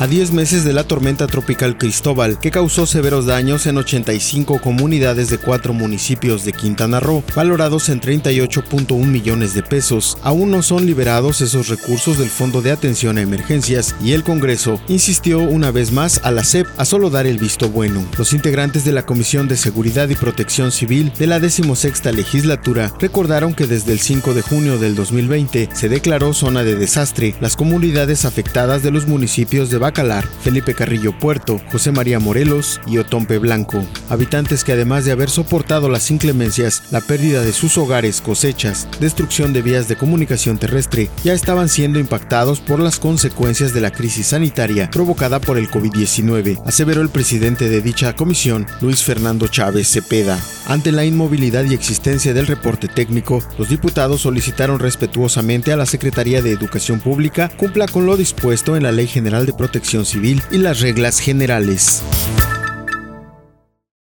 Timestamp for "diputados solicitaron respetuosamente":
53.68-55.72